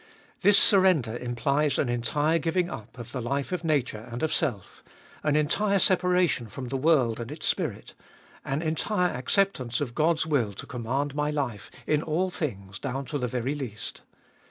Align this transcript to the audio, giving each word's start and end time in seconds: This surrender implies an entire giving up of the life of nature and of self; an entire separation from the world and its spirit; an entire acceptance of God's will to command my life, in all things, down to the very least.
This 0.41 0.57
surrender 0.57 1.15
implies 1.15 1.77
an 1.77 1.87
entire 1.87 2.39
giving 2.39 2.71
up 2.71 2.97
of 2.97 3.11
the 3.11 3.21
life 3.21 3.51
of 3.51 3.63
nature 3.63 4.07
and 4.11 4.23
of 4.23 4.33
self; 4.33 4.83
an 5.21 5.35
entire 5.35 5.77
separation 5.77 6.47
from 6.47 6.69
the 6.69 6.75
world 6.75 7.19
and 7.19 7.31
its 7.31 7.45
spirit; 7.45 7.93
an 8.43 8.63
entire 8.63 9.13
acceptance 9.13 9.79
of 9.79 9.93
God's 9.93 10.25
will 10.25 10.53
to 10.53 10.65
command 10.65 11.13
my 11.13 11.29
life, 11.29 11.69
in 11.85 12.01
all 12.01 12.31
things, 12.31 12.79
down 12.79 13.05
to 13.05 13.19
the 13.19 13.27
very 13.27 13.53
least. 13.53 14.01